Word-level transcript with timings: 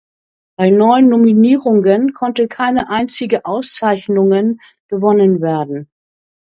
Bei 0.57 0.71
neun 0.71 1.09
Nominierungen 1.09 2.13
konnte 2.15 2.47
keine 2.47 2.89
einzige 2.89 3.45
Auszeichnungen 3.45 4.59
gewonnen 4.87 5.41
werden. 5.41 5.91